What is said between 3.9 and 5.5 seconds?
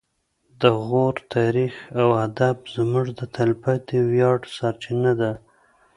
ویاړ سرچینه ده